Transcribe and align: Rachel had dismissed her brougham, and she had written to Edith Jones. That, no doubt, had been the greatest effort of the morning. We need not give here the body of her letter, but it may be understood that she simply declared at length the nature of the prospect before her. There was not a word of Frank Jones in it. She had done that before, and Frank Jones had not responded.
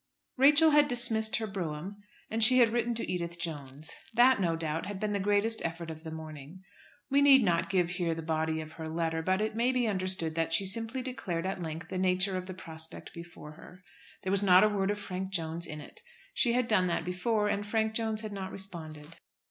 Rachel 0.37 0.71
had 0.71 0.87
dismissed 0.87 1.35
her 1.35 1.45
brougham, 1.45 1.97
and 2.31 2.43
she 2.43 2.57
had 2.57 2.69
written 2.69 2.95
to 2.95 3.07
Edith 3.07 3.39
Jones. 3.39 3.95
That, 4.15 4.41
no 4.41 4.55
doubt, 4.55 4.87
had 4.87 4.99
been 4.99 5.13
the 5.13 5.19
greatest 5.19 5.63
effort 5.63 5.91
of 5.91 6.03
the 6.03 6.09
morning. 6.09 6.63
We 7.11 7.21
need 7.21 7.43
not 7.43 7.69
give 7.69 7.91
here 7.91 8.15
the 8.15 8.23
body 8.23 8.61
of 8.61 8.71
her 8.71 8.87
letter, 8.89 9.21
but 9.21 9.41
it 9.41 9.55
may 9.55 9.71
be 9.71 9.85
understood 9.87 10.33
that 10.33 10.53
she 10.53 10.65
simply 10.65 11.03
declared 11.03 11.45
at 11.45 11.61
length 11.61 11.89
the 11.89 11.99
nature 11.99 12.35
of 12.35 12.47
the 12.47 12.55
prospect 12.55 13.13
before 13.13 13.51
her. 13.51 13.83
There 14.23 14.31
was 14.31 14.41
not 14.41 14.63
a 14.63 14.69
word 14.69 14.89
of 14.89 14.97
Frank 14.99 15.29
Jones 15.29 15.67
in 15.67 15.79
it. 15.79 16.01
She 16.33 16.53
had 16.53 16.67
done 16.67 16.87
that 16.87 17.05
before, 17.05 17.47
and 17.47 17.63
Frank 17.63 17.93
Jones 17.93 18.21
had 18.21 18.31
not 18.31 18.51
responded. 18.51 19.17